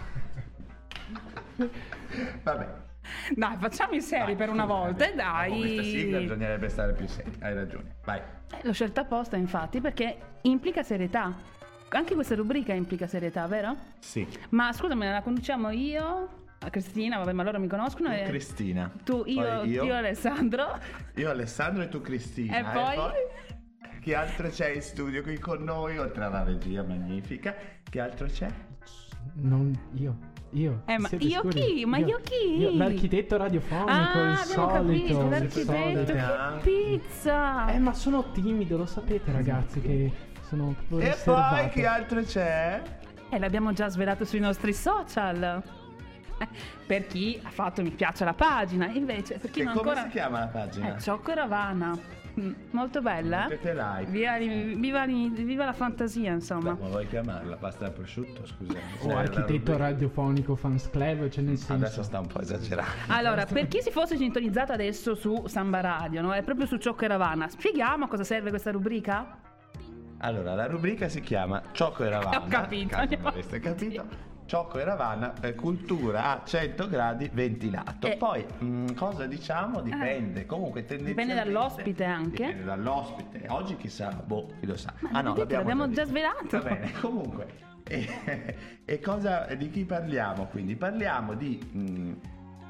[2.43, 2.67] Vabbè.
[3.36, 6.21] Dai, facciamo i seri per una volta, e Dopo questa sigla dai.
[6.21, 7.95] bisognerebbe stare più seri, hai ragione.
[8.06, 8.19] Vai.
[8.54, 11.34] Eh, L'ho scelta apposta, infatti, perché implica serietà.
[11.89, 13.76] Anche questa rubrica implica serietà, vero?
[13.99, 14.26] Sì.
[14.52, 16.30] Ma scusami, la conduciamo io,
[16.69, 18.13] Cristina, vabbè, ma loro mi conoscono.
[18.13, 18.23] e...
[18.23, 18.89] Cristina.
[19.04, 20.80] Tu, io, Poi io, io Alessandro.
[21.15, 22.60] io Alessandro e tu Cristina.
[22.60, 22.95] E poi?
[24.03, 27.55] Chi altro c'è in studio qui con noi, oltre alla regia magnifica?
[27.89, 28.47] Chi altro c'è?
[29.35, 30.17] Non io,
[30.51, 30.81] io.
[30.87, 31.61] Eh, ma io sicuri?
[31.61, 31.85] chi?
[31.85, 32.57] Ma io chi?
[32.59, 34.73] io- l'architetto radiofonico, Ah, il solito.
[34.73, 36.59] capito, il l'architetto, solito.
[36.61, 37.67] che pizza!
[37.71, 40.11] Eh, ma sono timido, lo sapete, ragazzi, che
[40.49, 41.55] sono proprio E riservato.
[41.55, 42.81] poi chi altro c'è?
[43.29, 45.63] E l'abbiamo già svelato sui nostri social.
[46.39, 46.47] Eh,
[46.85, 50.05] Per chi ha fatto mi piace la pagina, invece per chi E non come ancora...
[50.07, 50.95] si chiama la pagina?
[50.97, 51.97] Eh, Ciocco e Ravana.
[52.39, 53.48] Mm, molto bella.
[54.08, 56.76] Viva, viva- viva la fantasia, insomma.
[56.80, 58.80] Ma vuoi chiamarla pasta al prosciutto, scusa?
[59.02, 61.74] O architetto radiofonico fans club, cioè nel senso...
[61.86, 62.91] Adesso sta un po' esagerando.
[63.08, 66.34] Allora, per chi si fosse sintonizzato adesso su Samba Radio, no?
[66.34, 67.48] È proprio su Ciocco e Ravana.
[67.48, 69.38] Spieghiamo a cosa serve questa rubrica?
[70.19, 72.38] Allora, la rubrica si chiama Ciocco e Ravana.
[72.38, 74.32] Ho capito, caso andiamo non aveste capito.
[74.45, 78.08] Ciocco e Ravana, eh, cultura a 100 gradi ventilato.
[78.08, 78.17] Eh.
[78.17, 79.82] Poi, mm, cosa diciamo?
[79.82, 80.45] Dipende.
[80.45, 81.43] Comunque, tendenzialmente...
[81.43, 82.45] dall'ospite anche.
[82.45, 83.45] Dipende dall'ospite.
[83.47, 84.93] Oggi chissà, boh, chi lo sa.
[84.99, 86.08] Ma ah no, vedete, l'abbiamo già detto.
[86.08, 86.45] svelato.
[86.49, 87.62] Va bene, comunque.
[87.86, 90.77] E, e cosa, di chi parliamo quindi?
[90.77, 92.13] Parliamo di mm,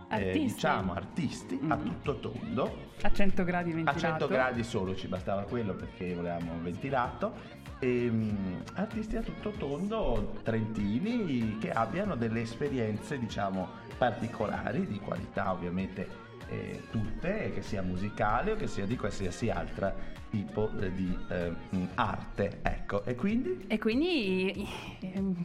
[0.10, 1.86] eh, diciamo artisti a Mm.
[1.86, 4.00] tutto tondo A 100 gradi a ventilato.
[4.00, 7.34] 100 gradi solo ci bastava quello perché volevamo ventilato
[7.80, 15.52] e, mm, artisti a tutto tondo trentini che abbiano delle esperienze diciamo particolari di qualità
[15.52, 16.08] ovviamente
[16.54, 19.94] eh, tutte che sia musicale o che sia di qualsiasi altra
[20.30, 24.68] tipo eh, di eh, mm, arte ecco e quindi E quindi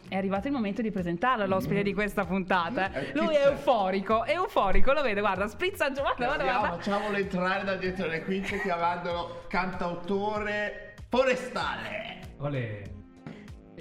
[0.07, 2.91] è arrivato il momento di presentarlo l'ospite di questa puntata.
[2.93, 6.69] Eh, Lui è euforico, è euforico, lo vede, guarda, sprizza giù, guarda, guarda.
[6.69, 12.97] facciamolo entrare da dietro le quinte chiamandolo cantautore forestale Olè.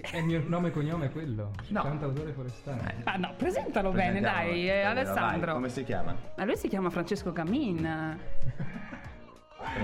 [0.01, 1.51] E il mio nome e cognome è quello.
[1.69, 1.83] No.
[1.83, 2.97] Cantautore forestale.
[3.05, 5.47] Ah, no, presentalo bene, dai, eh, Alessandro.
[5.47, 6.15] vai, come si chiama?
[6.37, 8.17] Ma lui si chiama Francesco Camin.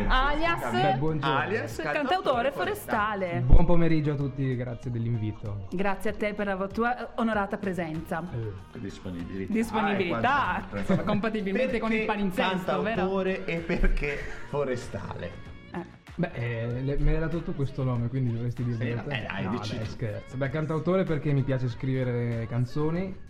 [0.07, 1.19] Alias, Beh.
[1.21, 3.43] Alias cantautore forestale.
[3.45, 5.67] Buon pomeriggio a tutti, grazie dell'invito.
[5.73, 8.23] Grazie a te per la tua onorata presenza.
[8.33, 9.53] Eh, Disponibilità.
[9.53, 12.95] Disponibilità, Ah, compatibilmente con il Perché palinsesto, vero?
[12.97, 15.53] cantautore e perché forestale?
[15.75, 16.03] Eh.
[16.17, 18.85] Beh, eh, le- me l'ha dato questo nome, quindi dovresti dirlo.
[18.85, 19.85] Sì, vabbè, dai, no, dici tu.
[19.85, 20.37] scherzo.
[20.37, 23.23] Beh, cantautore perché mi piace scrivere canzoni.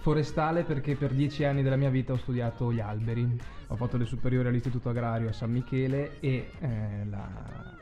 [0.00, 3.28] Forestale perché per dieci anni della mia vita ho studiato gli alberi.
[3.68, 7.28] Ho fatto le superiori all'Istituto Agrario a San Michele e eh, la,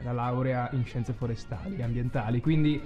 [0.01, 2.41] la laurea in scienze forestali e ambientali.
[2.41, 2.83] Quindi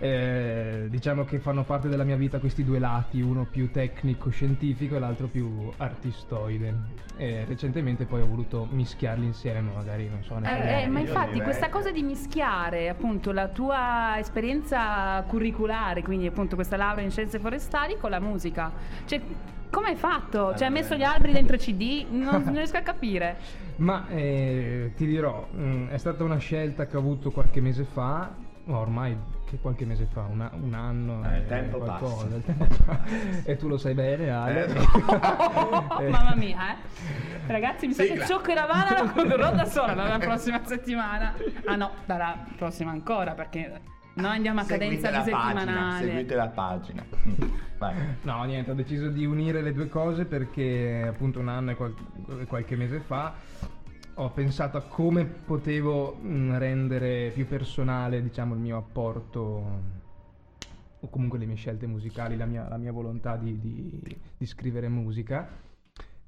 [0.00, 4.98] eh, diciamo che fanno parte della mia vita questi due lati, uno più tecnico-scientifico e
[4.98, 6.74] l'altro più artistoide.
[7.18, 11.42] E recentemente poi ho voluto mischiarli insieme, magari non so, Eh, eh, ma infatti direi-
[11.44, 17.38] questa cosa di mischiare appunto la tua esperienza curriculare, quindi appunto questa laurea in scienze
[17.38, 18.72] forestali con la musica,
[19.04, 19.20] cioè
[19.68, 20.54] come hai fatto?
[20.56, 22.06] Cioè hai messo gli alberi dentro i CD?
[22.10, 23.36] Non, non riesco a capire.
[23.76, 28.34] Ma eh, ti dirò, mh, è stata una scelta che ho avuto qualche mese fa,
[28.66, 29.16] ormai
[29.50, 31.24] che qualche mese fa, una- un anno.
[31.28, 32.36] Eh, il e tempo qualcosa, passa.
[32.36, 33.00] il tempo passa.
[33.44, 34.66] e tu lo sai bene, Ale.
[34.66, 36.76] Eh, Oh, mamma mia, eh.
[37.46, 38.26] Ragazzi, mi sa che Sigla.
[38.26, 41.34] Ciocco e Ravana la condurrò da sola dalla prossima settimana.
[41.66, 43.80] Ah no, dalla prossima ancora perché
[44.14, 46.06] noi andiamo a Seguite cadenza la pagina, bisettimanale.
[46.06, 47.04] seguite la pagina.
[47.78, 47.94] Vai.
[48.22, 51.94] No, niente, ho deciso di unire le due cose perché appunto un anno e qual-
[52.40, 53.32] e qualche mese fa
[54.14, 59.98] ho pensato a come potevo mh, rendere più personale, diciamo, il mio apporto
[61.02, 64.88] o comunque le mie scelte musicali, la mia, la mia volontà di, di- di scrivere
[64.88, 65.48] musica.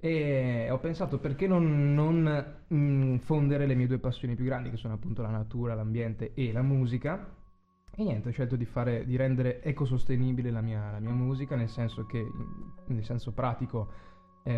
[0.00, 4.76] E ho pensato perché non, non, mh, fondere le mie due passioni più grandi, che
[4.76, 7.34] sono appunto la natura, l'ambiente e la musica.
[7.94, 11.68] E niente, ho scelto di, fare, di rendere ecosostenibile la mia, la mia musica, nel
[11.68, 12.26] senso che,
[12.86, 13.88] nel senso pratico,
[14.44, 14.52] eh,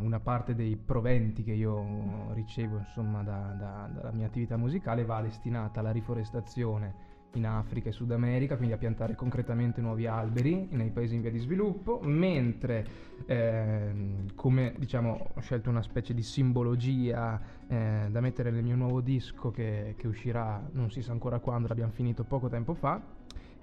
[0.00, 5.20] una parte dei proventi che io ricevo insomma da- da- dalla mia attività musicale va
[5.20, 10.90] destinata alla riforestazione in Africa e Sud America, quindi a piantare concretamente nuovi alberi nei
[10.90, 12.86] paesi in via di sviluppo, mentre
[13.26, 19.00] ehm, come diciamo ho scelto una specie di simbologia eh, da mettere nel mio nuovo
[19.00, 23.00] disco che, che uscirà non si sa ancora quando, l'abbiamo finito poco tempo fa,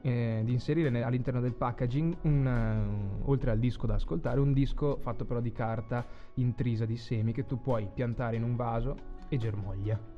[0.02, 4.54] eh, di inserire ne- all'interno del packaging, un, eh, oltre al disco da ascoltare, un
[4.54, 8.96] disco fatto però di carta intrisa di semi che tu puoi piantare in un vaso
[9.28, 10.18] e germoglia.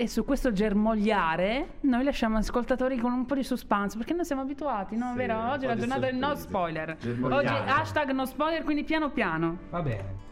[0.00, 4.42] E su questo germogliare noi lasciamo ascoltatori con un po' di suspense perché noi siamo
[4.42, 5.10] abituati, no?
[5.10, 5.50] Sì, Vero?
[5.50, 6.96] Oggi è la giornata del no spoiler.
[7.20, 9.58] Oggi hashtag no spoiler, quindi piano piano.
[9.70, 10.26] Va bene.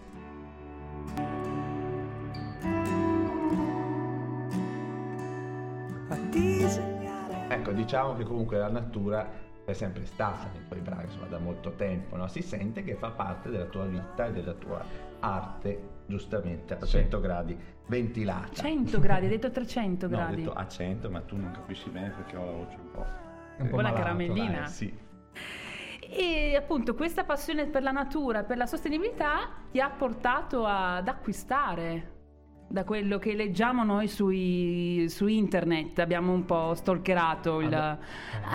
[7.67, 9.29] Ecco, diciamo che comunque la natura
[9.65, 12.29] è sempre stata nei tuoi brani, insomma, da molto tempo, no?
[12.29, 14.85] Si sente che fa parte della tua vita e della tua
[15.19, 18.53] arte, giustamente, a 100 gradi, ventilata.
[18.53, 20.37] 100 gradi, hai detto 300 No, ho gradi.
[20.37, 23.07] detto a 100, ma tu non capisci bene perché ho la voce un po'...
[23.59, 24.65] Un po' Con la caramellina.
[24.65, 24.99] Eh, sì.
[26.09, 32.15] E appunto questa passione per la natura, per la sostenibilità ti ha portato ad acquistare
[32.69, 37.73] da quello che leggiamo noi sui, su internet, abbiamo un po' stalkerato il...
[37.73, 37.99] Ah,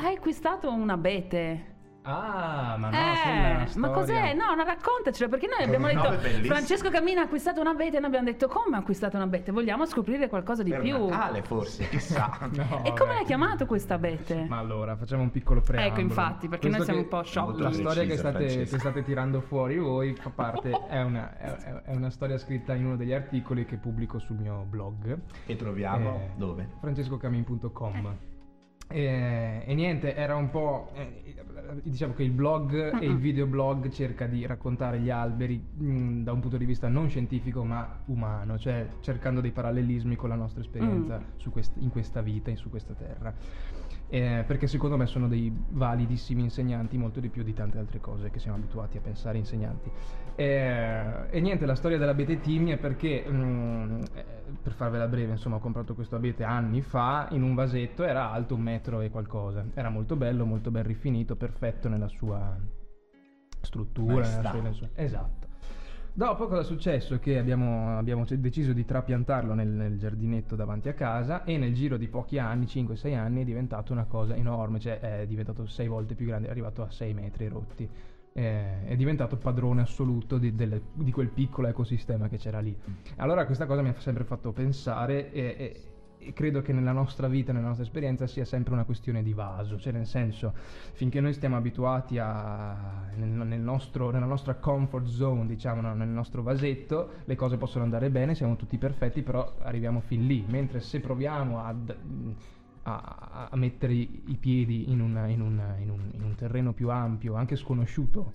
[0.03, 1.70] Hai acquistato un abete.
[2.03, 4.33] Ah, ma no, Eh, una ma cos'è?
[4.33, 6.45] No, no, raccontacelo perché noi abbiamo No, detto.
[6.47, 9.51] Francesco Camina ha acquistato un abete e noi abbiamo detto come ha acquistato un abete?
[9.51, 11.09] Vogliamo scoprire qualcosa di Per più.
[11.09, 12.39] Natale forse, chissà.
[12.51, 13.13] No, E come vabbè.
[13.13, 14.45] l'hai chiamato questo abete?
[14.49, 15.91] Ma allora, facciamo un piccolo preambolo.
[15.93, 17.61] Ecco, infatti, perché noi Questo siamo che- un po' sciocchi.
[17.61, 21.93] La storia che state, che state tirando fuori voi fa parte, è una, è, è
[21.95, 25.19] una storia scritta in uno degli articoli che pubblico sul mio blog.
[25.45, 26.67] Che troviamo Eh, dove?
[26.79, 28.15] francescocamin.com
[28.93, 30.89] E, e niente, era un po'.
[30.95, 31.30] eh,
[31.83, 36.39] diciamo che il blog e il videoblog cerca di raccontare gli alberi mh, da un
[36.39, 41.17] punto di vista non scientifico ma umano, cioè cercando dei parallelismi con la nostra esperienza
[41.19, 41.23] Mm.
[41.37, 43.33] su quest- in questa vita e su questa terra.
[44.13, 48.29] Eh, perché secondo me sono dei validissimi insegnanti, molto di più di tante altre cose
[48.29, 49.89] che siamo abituati a pensare insegnanti.
[50.35, 54.25] Eh, e niente, la storia dell'abete Timmy è perché, mm, eh,
[54.61, 58.55] per farvela breve, insomma, ho comprato questo abete anni fa in un vasetto, era alto
[58.55, 59.63] un metro e qualcosa.
[59.73, 62.53] Era molto bello, molto ben rifinito, perfetto nella sua
[63.61, 64.27] struttura.
[64.27, 65.47] nella sua- nella sua- Esatto.
[66.13, 67.19] Dopo cosa è successo?
[67.19, 71.95] Che abbiamo, abbiamo deciso di trapiantarlo nel, nel giardinetto davanti a casa e nel giro
[71.95, 76.15] di pochi anni, 5-6 anni, è diventato una cosa enorme, cioè è diventato 6 volte
[76.15, 77.89] più grande, è arrivato a 6 metri rotti.
[78.33, 82.75] È diventato padrone assoluto di, delle- di quel piccolo ecosistema che c'era lì.
[83.17, 85.90] Allora questa cosa mi ha sempre fatto pensare e
[86.33, 89.91] credo che nella nostra vita, nella nostra esperienza sia sempre una questione di vaso, cioè
[89.91, 90.53] nel senso
[90.93, 96.43] finché noi stiamo abituati a, nel, nel nostro, nella nostra comfort zone, diciamo, nel nostro
[96.43, 100.99] vasetto, le cose possono andare bene, siamo tutti perfetti, però arriviamo fin lì, mentre se
[100.99, 101.95] proviamo ad-
[102.83, 106.89] a, a mettere i, piedi in, una- in una- in un, in un terreno più
[106.89, 108.33] ampio, anche sconosciuto,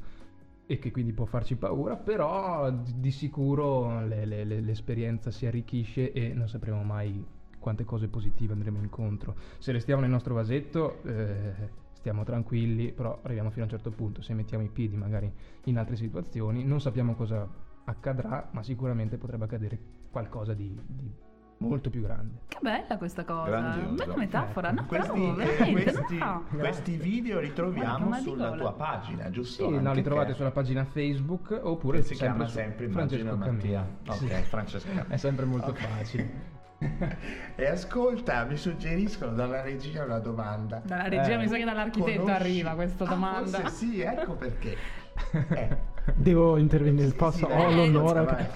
[0.67, 6.13] e che quindi può farci paura, però di sicuro le- le- le- l'esperienza si arricchisce
[6.13, 7.25] e non sapremo mai
[7.67, 9.35] quante cose positive andremo incontro.
[9.59, 14.23] Se restiamo nel nostro vasetto eh, stiamo tranquilli, però arriviamo fino a un certo punto.
[14.23, 15.29] Se mettiamo i piedi magari
[15.65, 17.45] in altre situazioni, non sappiamo cosa
[17.87, 19.77] accadrà, ma sicuramente potrebbe accadere
[20.13, 21.13] qualcosa di, di
[21.59, 22.43] molto più grande.
[22.47, 23.49] Che bella questa cosa.
[23.51, 23.95] Grandioso.
[23.95, 24.85] Bella metafora, no?
[24.87, 26.45] Questi, Bravo, eh, questi- no?
[26.57, 29.69] questi video li troviamo sulla tua pagina, giusto?
[29.69, 33.85] Sì, no, li trovate che- sulla pagina Facebook oppure si sempre chiama sempre Francesco Mattia.
[34.07, 34.27] Ok, Sì.
[34.29, 34.89] Francesco.
[35.09, 35.79] È sempre molto Ok.
[35.81, 36.55] facile.
[37.57, 40.83] e ascolta, mi suggeriscono dalla regia una domanda.
[40.85, 43.59] Dalla regia Eh, mi sa che dall'architetto Conosci- arriva questa Ah, domanda.
[43.61, 44.77] forse sì, ecco perché.
[45.55, 45.77] Eh,
[46.15, 47.39] Devo intervenire, Sì, posso?
[47.39, 48.25] sì, Ho dai, l'onore.
[48.25, 48.47] vai.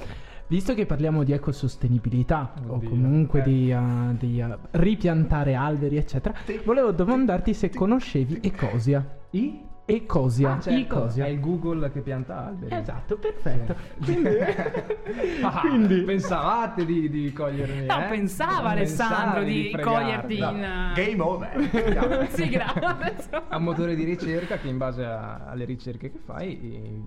[0.46, 2.88] Visto che parliamo di ecosostenibilità o Oddio.
[2.90, 3.42] comunque Eh.
[3.42, 9.04] di, uh, di, uh, ripiantare alberi, eccetera, volevo domandarti se conoscevi Ecosia.
[9.30, 9.68] I?
[9.94, 10.52] Ecosia.
[10.54, 11.24] Ah, certo, Ecosia.
[11.24, 12.74] È il Google che pianta alberi.
[12.74, 13.74] Esatto, perfetto.
[14.00, 14.12] Sì.
[14.12, 14.28] Quindi,
[15.42, 17.86] Ah, quindi- pensavate di, di cogliermi?
[17.86, 18.08] No, eh?
[18.08, 19.98] pensava Alessandro di fregarmi.
[20.00, 20.62] coglierti No, in...
[20.64, 22.28] eh, Game over.
[22.32, 22.74] Sigla.
[23.48, 27.04] Ha un motore di ricerca che in base a- alle ricerche che fai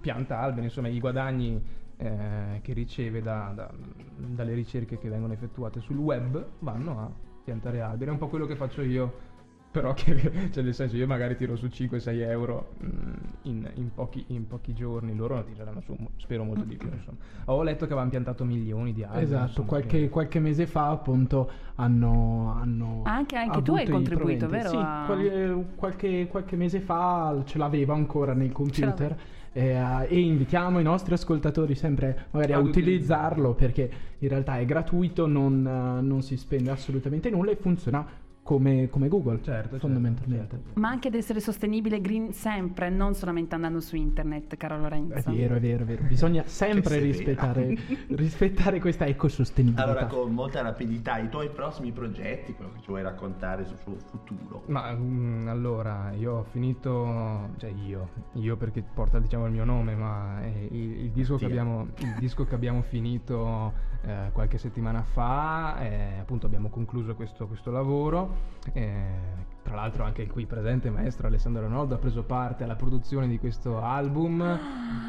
[0.00, 1.60] pianta alberi, insomma i guadagni
[1.96, 3.70] eh, che riceve da- da-
[4.16, 7.10] dalle ricerche che vengono effettuate sul web vanno a
[7.44, 8.10] piantare alberi.
[8.10, 9.30] È un po' quello che faccio io,
[9.72, 10.14] però che,
[10.52, 14.74] cioè nel senso io magari tiro su 5-6 euro mm, in, in pochi, in pochi
[14.74, 16.88] giorni, loro ne tireranno su, spero molto di più.
[16.92, 17.16] Insomma.
[17.46, 19.24] Ho letto che avevano piantato milioni di alberi.
[19.24, 22.54] Esatto, insomma, qualche, quindi- qualche mese fa appunto hanno...
[22.60, 24.68] hanno Anche- anche tu hai contribuito, proventi.
[24.68, 29.16] vero, Sì, a- quali- qualche, qualche mese fa ce l'avevo ancora nel computer.
[29.54, 35.26] eh, e invitiamo i nostri ascoltatori sempre magari a utilizzarlo perché in realtà è gratuito,
[35.26, 38.06] non, eh, non si spende assolutamente nulla e funziona
[38.42, 40.56] come, come Google, Certo, certo, fondamentalmente.
[40.56, 40.80] certo.
[40.80, 45.14] Ma anche ad essere sostenibile green sempre, non solamente andando su internet, caro Lorenzo.
[45.14, 46.02] È vero, è vero, è vero.
[46.02, 47.76] Bisogna sempre rispettare,
[48.10, 49.84] rispettare questa ecosostenibilità.
[49.84, 53.96] Allora, con molta rapidità, i tuoi prossimi progetti, quello che ci vuoi raccontare sul suo
[54.10, 54.64] futuro.
[54.66, 59.94] Ma mm, allora, io ho finito, cioè io, io perché porta diciamo il mio nome,
[59.94, 65.80] ma eh, il, il disco, abbiamo, il disco che abbiamo finito eh, qualche settimana fa,
[65.80, 68.36] eh, appunto abbiamo concluso questo, questo lavoro.
[68.72, 73.28] eh, tra l'altro anche il qui presente maestro Alessandro Ronaldo ha preso parte alla produzione
[73.28, 74.40] di questo album,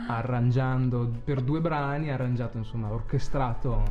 [0.07, 3.83] arrangiando per due brani, ha arrangiato insomma, ha orchestrato...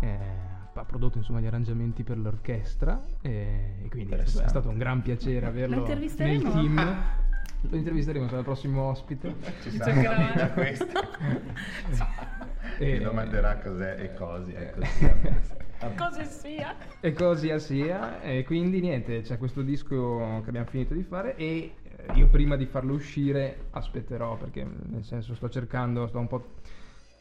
[0.00, 5.00] eh, ha prodotto insomma gli arrangiamenti per l'orchestra e, e quindi è stato, un gran
[5.00, 6.76] piacere averlo nel team.
[7.68, 9.34] Lo intervisteremo sarà il prossimo ospite.
[9.62, 11.00] Ci sarà una vita questa.
[12.78, 14.52] E- Ti domanderà cos'è e così.
[14.52, 14.80] Ecco.
[15.96, 16.74] Così sia.
[17.00, 18.20] E così sia.
[18.22, 22.56] E quindi niente, c'è questo disco che abbiamo finito di fare e eh, io prima
[22.56, 26.54] di farlo uscire aspetterò perché nel senso sto cercando, sto un po'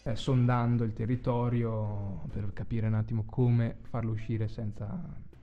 [0.04, 4.88] eh, sondando il territorio per capire un attimo come farlo uscire senza...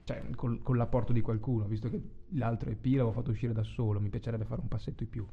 [0.03, 2.01] Cioè, col- con l'apporto di qualcuno, visto che
[2.31, 5.25] l'altro EP l'avevo fatto uscire da solo, mi piacerebbe fare un passetto in più.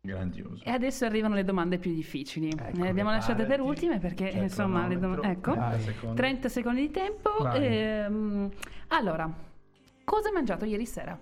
[0.00, 0.64] Grandioso.
[0.64, 2.48] E adesso arrivano le domande più difficili.
[2.48, 5.28] Ecco, le abbiamo lasciate per ultime perché insomma le domande...
[5.28, 5.80] Ecco, 30 Vai.
[5.80, 6.16] secondi.
[6.16, 7.52] 30 secondi di tempo.
[7.52, 8.50] Ehm,
[8.88, 9.30] allora,
[10.04, 11.18] cosa hai mangiato ieri sera?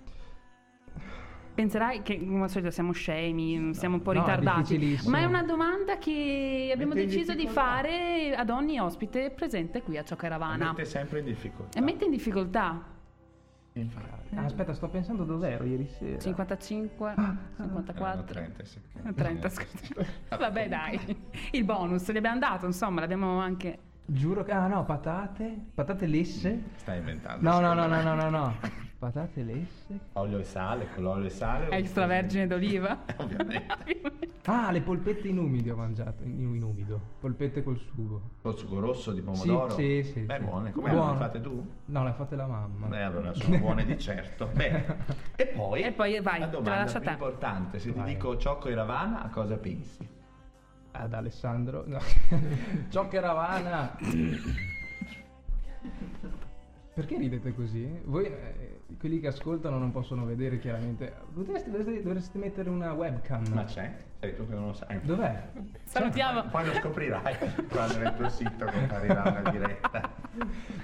[1.56, 5.42] Penserai che come al solito siamo scemi, siamo un po' No, ritardati, ma è una
[5.42, 10.20] domanda che abbiamo Mette deciso di fare ad ogni ospite presente qui a Ciò Mi
[10.20, 10.66] Caravana.
[10.66, 11.78] mette sempre in difficoltà.
[11.78, 12.94] E mette in difficoltà.
[14.34, 16.18] Ah, aspetta, sto pensando dov'ero ieri sera.
[16.18, 18.38] 55, Ah, 54.
[18.38, 19.14] Erano 30 secondi.
[19.14, 20.06] 30, scusa.
[20.36, 21.16] Vabbè, dai.
[21.52, 23.78] Il bonus gli abbiamo dato, insomma, l'abbiamo anche.
[24.08, 24.52] Giuro che...
[24.52, 25.66] Ah no, patate?
[25.74, 26.62] Patate lesse?
[26.76, 27.48] Stai inventando.
[27.48, 28.54] No, no, no, no, no, no, no.
[28.98, 29.98] Patate lesse?
[30.14, 31.68] Olio e sale, con l'olio e sale.
[31.70, 33.04] Extravergine d'oliva?
[33.18, 33.74] Ovviamente.
[34.44, 36.98] Ah, le polpette in umido ho mangiato, in, in umido.
[37.20, 38.30] Polpette col sugo.
[38.42, 39.70] Col sugo rosso di pomodoro.
[39.70, 40.20] Sì, sì, sì.
[40.20, 40.44] Beh, sì.
[40.44, 40.70] buone.
[40.70, 41.66] Come le fate tu?
[41.86, 42.86] No, le ha fatte la mamma.
[42.86, 44.46] Beh, allora sono buone di certo.
[44.54, 44.96] Bene.
[45.34, 47.14] E poi, E poi vai, la la domanda lascio a più te.
[47.14, 48.14] importante, se ti Vai.
[48.14, 50.08] dico Ciocco e Ravana, a cosa pensi?
[50.98, 51.84] Ad Alessandro.
[51.86, 51.98] No.
[52.88, 53.96] Ciocca Ravana.
[56.94, 57.86] Perché ridete così?
[58.04, 61.14] Voi, eh, quelli che ascoltano, non possono vedere chiaramente.
[61.32, 63.46] Dovreste, dovreste- dovreste mettere una webcam.
[63.52, 63.94] Ma c'è?
[64.20, 65.00] Sei tu che non lo sai.
[65.02, 65.48] Dov'è?
[65.84, 66.44] Salutiamo.
[66.48, 67.36] Poi lo scoprirai
[67.68, 70.10] quando nel tuo sito comparirà una diretta.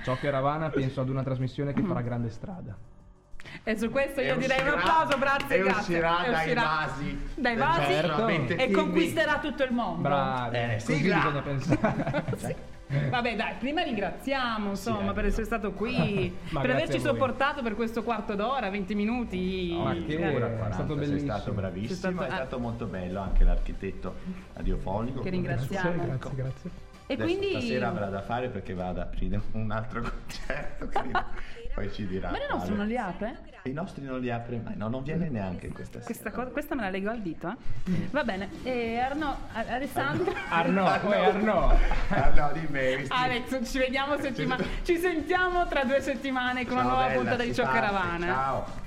[0.04, 2.76] Ciocca Ravana penso ad una trasmissione che farà grande strada.
[3.64, 5.80] E su questo io E direi un uscirà- applauso, grazie, e grazie.
[5.80, 10.03] uscirà E dai uscirà vasi Dai vasi Certamente e conquisterà tutto il mondo.
[10.03, 10.50] Bravi.
[10.50, 11.16] Bene, così sigla.
[11.16, 12.70] bisogna pensare.
[13.09, 18.03] Vabbè, dai, prima ringraziamo insomma dai, per essere stato qui, per averci sopportato per questo
[18.03, 19.74] quarto d'ora, 20 minuti.
[19.82, 20.34] Ma che- Grazie.
[20.36, 21.32] Ora è 40, stato sei bellissimo.
[21.32, 22.34] stato bravissimo, Sei stato- è ah.
[22.34, 24.14] stato molto bello anche l'architetto
[24.53, 25.20] radiofonico.
[25.22, 25.90] Che ringraziamo.
[26.05, 26.70] Grazie, grazie.
[27.07, 31.24] E Adesso quindi Stasera avrà da fare perché va ad aprire un altro concerto, credo.
[31.74, 32.30] Poi ci dirà.
[32.30, 32.76] Ma nostro quale.
[32.76, 33.50] non li apre?
[33.64, 36.04] I nostri non li apre mai, no, non viene neanche questa sera.
[36.04, 38.08] Questa, cosa, questa me la leggo al dito, eh?
[38.10, 38.48] Va bene.
[38.64, 40.34] E Arno, A- Alessandro.
[40.50, 41.78] Arno, poi Arno.
[42.08, 43.04] Ah no, di me.
[43.08, 44.64] Alex, ci vediamo settimana.
[44.82, 48.26] Ci sentiamo tra due settimane con una Ciao, nuova bella, puntata di Ciò parte, Caravana.
[48.26, 48.82] Ciao.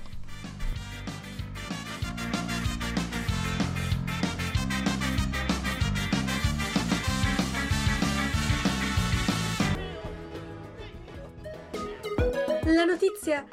[12.68, 13.46] La notizia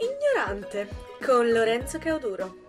[0.00, 0.88] ignorante
[1.22, 2.64] con Lorenzo Cauduro.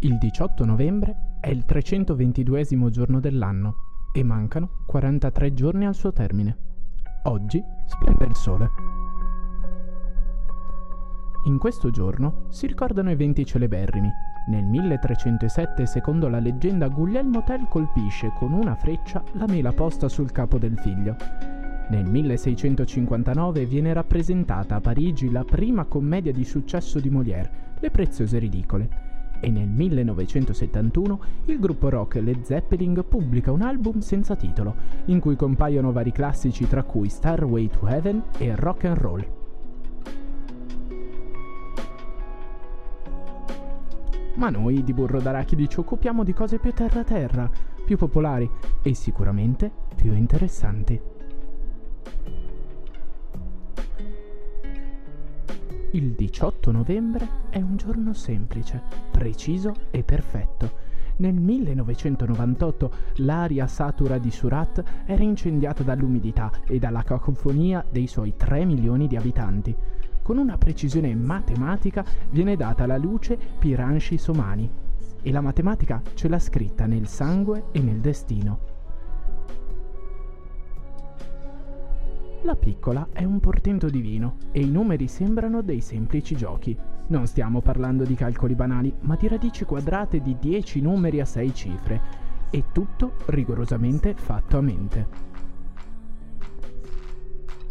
[0.00, 2.58] Il 18 novembre è il 322
[2.90, 6.56] giorno dell'anno e mancano 43 giorni al suo termine.
[7.24, 8.70] Oggi splende il sole.
[11.44, 14.10] In questo giorno si ricordano eventi celeberrimi.
[14.48, 20.32] Nel 1307, secondo la leggenda, Guglielmo Tell colpisce con una freccia la mela posta sul
[20.32, 21.16] capo del figlio.
[21.90, 28.38] Nel 1659 viene rappresentata a Parigi la prima commedia di successo di Molière, Le preziose
[28.38, 29.05] ridicole.
[29.40, 34.74] E nel 1971 il gruppo rock Led Zeppelin pubblica un album senza titolo,
[35.06, 39.26] in cui compaiono vari classici tra cui Starway to Heaven e Rock and Roll.
[44.36, 47.50] Ma noi di Burro d'Arachidi ci occupiamo di cose più terra-terra,
[47.84, 48.48] più popolari
[48.82, 51.15] e sicuramente più interessanti.
[55.92, 60.84] Il 18 novembre è un giorno semplice, preciso e perfetto.
[61.18, 68.64] Nel 1998 l'aria satura di Surat era incendiata dall'umidità e dalla cacofonia dei suoi 3
[68.64, 69.74] milioni di abitanti.
[70.22, 74.68] Con una precisione matematica viene data la luce Piranshi Somani
[75.22, 78.75] e la matematica ce l'ha scritta nel sangue e nel destino.
[82.46, 86.78] La piccola è un portento divino e i numeri sembrano dei semplici giochi.
[87.08, 91.52] Non stiamo parlando di calcoli banali, ma di radici quadrate di 10 numeri a 6
[91.52, 92.00] cifre.
[92.50, 95.08] E tutto rigorosamente fatto a mente.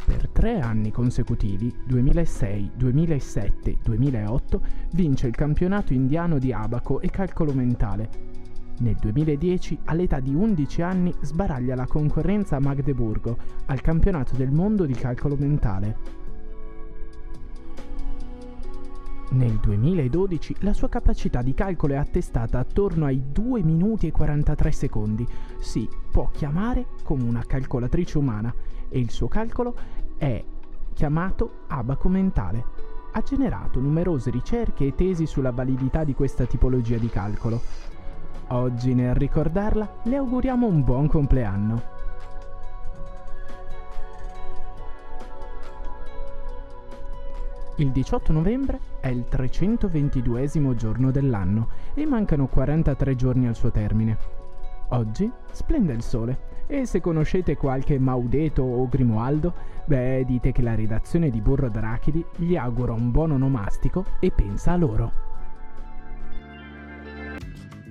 [0.03, 4.61] Per tre anni consecutivi, 2006, 2007, 2008,
[4.91, 8.34] vince il campionato indiano di abaco e calcolo mentale.
[8.77, 14.85] Nel 2010, all'età di 11 anni, sbaraglia la concorrenza a Magdeburgo al campionato del mondo
[14.85, 16.23] di calcolo mentale.
[19.31, 24.71] Nel 2012 la sua capacità di calcolo è attestata attorno ai 2 minuti e 43
[24.71, 25.25] secondi.
[25.59, 28.53] Si può chiamare come una calcolatrice umana
[28.89, 29.75] e il suo calcolo
[30.17, 30.43] è
[30.93, 32.63] chiamato abaco mentale.
[33.13, 37.61] Ha generato numerose ricerche e tesi sulla validità di questa tipologia di calcolo.
[38.49, 41.93] Oggi nel ricordarla le auguriamo un buon compleanno.
[47.77, 54.17] Il 18 novembre è il 322 giorno dell'anno e mancano 43 giorni al suo termine.
[54.89, 56.37] Oggi splende il sole
[56.67, 59.53] e se conoscete qualche Maudeto o Grimoaldo,
[59.85, 64.73] beh, dite che la redazione di Burro d'Arachidi gli augura un buon onomastico e pensa
[64.73, 65.34] a loro.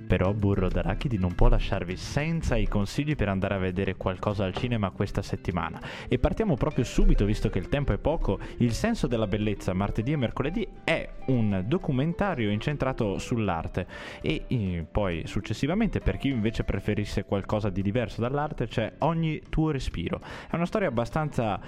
[0.07, 4.53] Però Burro d'Arachidi non può lasciarvi senza i consigli per andare a vedere qualcosa al
[4.53, 5.81] cinema questa settimana.
[6.07, 8.39] E partiamo proprio subito, visto che il tempo è poco.
[8.57, 13.87] Il senso della bellezza, martedì e mercoledì, è un documentario incentrato sull'arte.
[14.21, 19.71] E eh, poi successivamente, per chi invece preferisse qualcosa di diverso dall'arte, c'è Ogni tuo
[19.71, 20.21] respiro.
[20.49, 21.59] È una storia abbastanza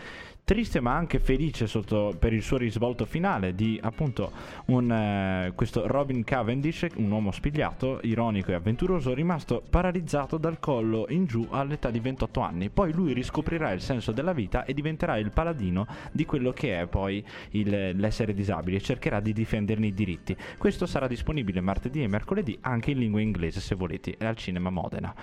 [0.47, 4.31] triste ma anche felice sotto, per il suo risvolto finale di appunto
[4.67, 11.05] un, eh, questo Robin Cavendish, un uomo spigliato, ironico e avventuroso, rimasto paralizzato dal collo
[11.09, 12.69] in giù all'età di 28 anni.
[12.69, 16.87] Poi lui riscoprirà il senso della vita e diventerà il paladino di quello che è
[16.87, 20.33] poi il, l'essere disabile e cercherà di difenderne i diritti.
[20.57, 25.13] Questo sarà disponibile martedì e mercoledì anche in lingua inglese se volete, al cinema Modena.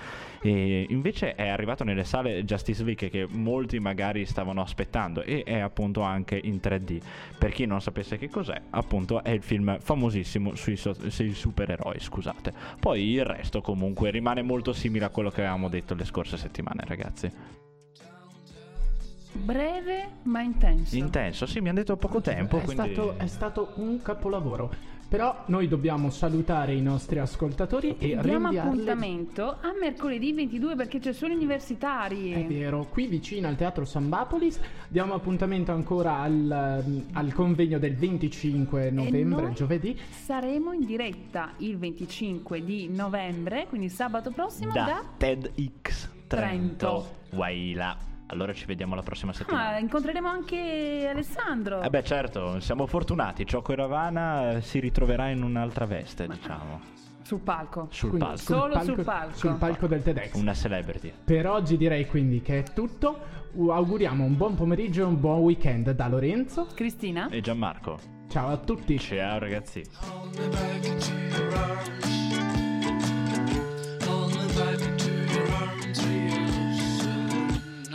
[0.43, 5.59] E invece è arrivato nelle sale Justice League che molti magari stavano aspettando e è
[5.59, 7.01] appunto anche in 3D.
[7.39, 11.99] Per chi non sapesse che cos'è, appunto è il film famosissimo sui, so- sui supereroi,
[11.99, 12.53] scusate.
[12.81, 16.85] Poi il resto comunque rimane molto simile a quello che avevamo detto le scorse settimane,
[16.87, 17.31] ragazzi.
[19.33, 20.97] Breve ma intenso.
[20.97, 22.93] Intenso, sì, mi hanno detto poco tempo, È, quindi...
[22.93, 24.94] stato, è stato un capolavoro.
[25.15, 30.99] Però noi dobbiamo salutare i nostri ascoltatori e Diamo rinviarli appuntamento a mercoledì 22 perché
[30.99, 32.33] c'è solo universitari.
[32.33, 34.59] È vero, qui vicino al Teatro Sambapolis
[34.89, 39.97] diamo appuntamento ancora al, al convegno del 25 novembre, giovedì.
[40.11, 46.27] Saremo in diretta il 25 di novembre, quindi sabato prossimo da, da TEDx Trento.
[46.27, 47.37] Trento.
[47.37, 48.14] Waila.
[48.29, 49.79] Allora ci vediamo la prossima Ah, settimana.
[49.79, 51.83] incontreremo anche Alessandro.
[51.83, 56.81] Eh beh certo, siamo fortunati, Ciocco e Ravana eh, si ritroverà in un'altra veste, diciamo,
[57.23, 57.89] Sul palco.
[57.91, 58.43] sul Quindi palco.
[58.43, 59.37] Solo sul palco.
[59.37, 60.35] Sul palco del TEDx.
[60.35, 61.13] Una celebrity.
[61.25, 63.43] Per oggi direi quindi che è tutto.
[63.57, 66.67] Auguriamo un buon pomeriggio e un buon weekend da Lorenzo.
[66.75, 67.29] Cristina?
[67.29, 67.99] E Gianmarco.
[68.29, 68.99] Ciao a tutti.
[68.99, 69.83] Ciao ragazzi.